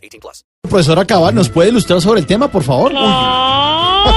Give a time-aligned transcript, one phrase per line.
[0.00, 0.44] 18 plus.
[0.62, 2.90] Profesora Cabal, ¿nos puede ilustrar sobre el tema, por favor?
[2.90, 4.16] ¡Claro!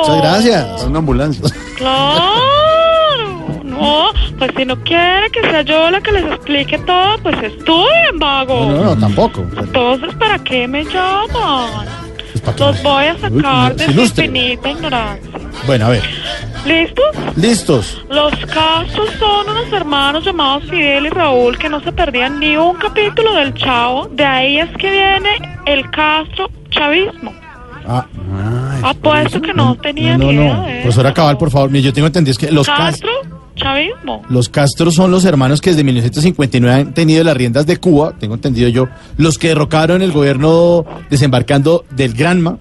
[0.00, 0.84] Muchas gracias.
[0.84, 1.44] Una ambulancia.
[1.76, 2.32] ¡Claro!
[3.64, 8.18] No, pues si no quiere que sea yo la que les explique todo, pues estudien,
[8.18, 8.66] vago.
[8.66, 9.44] No, no, no, tampoco.
[9.56, 11.86] Entonces, ¿para qué me llaman?
[12.32, 12.64] Pues, ¿para qué?
[12.64, 15.30] Los voy a sacar Uy, de su infinita ignorancia.
[15.66, 16.02] Bueno, a ver.
[16.64, 17.36] ¿Listos?
[17.36, 18.04] Listos.
[18.08, 22.76] Los Castros son unos hermanos llamados Fidel y Raúl que no se perdían ni un
[22.76, 24.08] capítulo del Chavo.
[24.12, 27.32] De ahí es que viene el Castro chavismo.
[27.86, 28.06] Ah,
[28.84, 30.62] Apuesto que no tenía no, ni no, idea no.
[30.66, 30.82] de eso.
[30.82, 31.72] Profesora Cabal, por favor.
[31.72, 34.22] Yo tengo entendido es que los Castro, Castro, chavismo.
[34.28, 38.34] los Castro son los hermanos que desde 1959 han tenido las riendas de Cuba, tengo
[38.34, 42.58] entendido yo, los que derrocaron el gobierno desembarcando del Granma,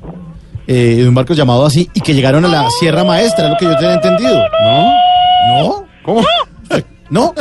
[0.67, 3.57] eh, de un barco llamado así, y que llegaron a la Sierra Maestra, es lo
[3.57, 4.43] que yo tenía entendido.
[4.63, 5.63] ¿No?
[5.63, 5.85] ¿No?
[6.03, 6.21] ¿Cómo?
[7.09, 7.33] ¿No?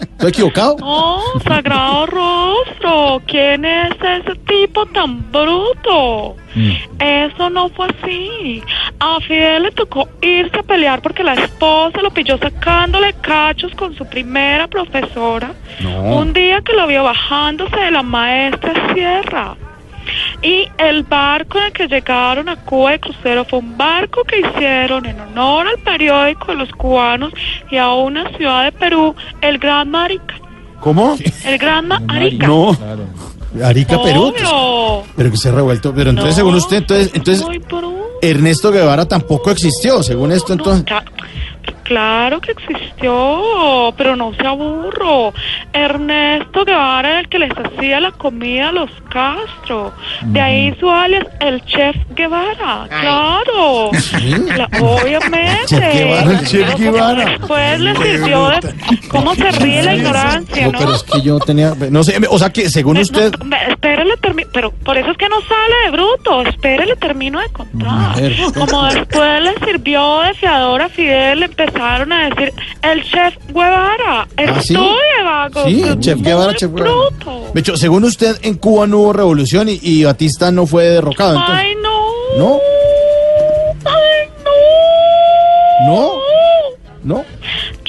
[0.00, 0.76] ¿Estoy equivocado?
[0.82, 6.36] Oh, sagrado rostro, ¿quién es ese tipo tan bruto?
[6.54, 6.72] Mm.
[7.00, 8.62] Eso no fue así.
[8.98, 13.94] A Fidel le tocó irse a pelear porque la esposa lo pilló sacándole cachos con
[13.96, 15.52] su primera profesora.
[15.82, 19.56] Un día que lo vio bajándose de la maestra sierra.
[20.42, 24.40] Y el barco en el que llegaron a Cuba de crucero fue un barco que
[24.40, 27.32] hicieron en honor al periódico de los cubanos
[27.70, 30.34] y a una ciudad de Perú, el Gran Marica.
[30.80, 31.16] ¿Cómo?
[31.44, 32.46] El Gran Marica.
[32.46, 32.76] No.
[33.62, 34.34] Arica, Perú.
[35.16, 35.92] Pero que se ha revuelto.
[35.94, 38.02] Pero entonces, No, según usted, entonces, entonces muy bruto.
[38.20, 40.86] Ernesto Guevara tampoco existió, según esto, entonces.
[41.82, 45.34] Claro que existió, pero no se aburro.
[45.72, 49.92] Ernesto Guevara era el que les hacía la comida a los Castro.
[50.22, 52.86] De ahí su alias, el Chef Guevara.
[52.88, 53.90] Claro.
[54.56, 55.66] La- obviamente.
[55.66, 57.24] Chef Guevara, el Chef Pero Guevara.
[57.26, 58.74] Después le sirvió de...
[59.08, 61.72] ¿Cómo se ríe la ignorancia, No, pero es que yo tenía.
[61.90, 63.32] No sé, o sea que según usted.
[63.38, 66.42] no, ve- espérele, termi- pero por eso es que no sale de bruto.
[66.42, 67.90] Espérele, termino de contar.
[68.10, 68.32] Mujer.
[68.58, 74.26] Como después le sirvió de fiador a Fidel, le empezaron a decir el chef Guevara.
[74.38, 74.74] ¿Ah, sí?
[75.64, 76.92] Sí, Muy Chef Guevara, Chef Guevara.
[77.52, 81.36] De hecho, según usted, en Cuba no hubo revolución y, y Batista no fue derrocado.
[81.36, 82.38] Entonces, Ay, no.
[82.38, 82.60] ¿No?
[83.84, 84.28] Ay,
[85.86, 85.94] no.
[85.94, 86.12] ¿No?
[87.04, 87.24] ¿No?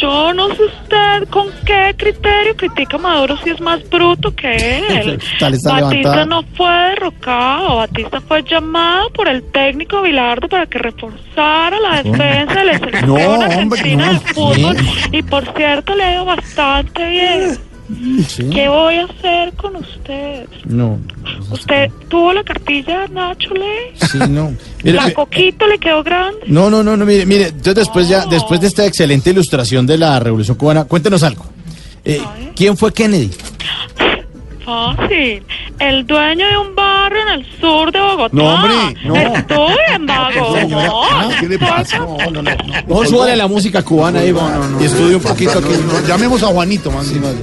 [0.03, 4.79] Yo no sé usted con qué criterio critica a Maduro si es más bruto que
[4.79, 5.17] él.
[5.39, 6.25] Batista levantada.
[6.25, 12.53] no fue derrocado, Batista fue llamado por el técnico Bilardo para que reforzara la defensa
[12.53, 14.77] de la selección No, argentina no, de fútbol.
[15.13, 17.57] Y por cierto, le ha ido bastante bien.
[18.27, 18.49] Sí.
[18.49, 20.49] ¿Qué voy a hacer con usted?
[20.65, 20.99] No.
[21.53, 23.93] ¿Usted tuvo la cartilla Nacho Ley?
[23.95, 24.53] Sí, no.
[24.83, 26.39] Mire, ¿La coquito le quedó grande?
[26.47, 29.97] no, no, no, no, mire, mire, entonces después ya, después de esta excelente ilustración de
[29.97, 31.45] la Revolución Cubana, cuéntenos algo.
[32.03, 32.21] Eh,
[32.55, 33.31] ¿Quién fue Kennedy?
[34.65, 35.43] Fácil.
[35.79, 38.29] El dueño de un barrio en el sur de Bogotá.
[38.35, 39.15] No, hombre, no.
[39.15, 40.55] Estoy en vago.
[40.55, 41.97] Ah, No, ¿Qué le pasa?
[41.99, 42.51] no, No, no,
[42.87, 43.05] no.
[43.05, 45.67] Súbale la música cubana va, y estudie un poquito aquí.
[46.07, 47.07] Llamemos a Juanito, más.
[47.07, 47.37] Sí, vale.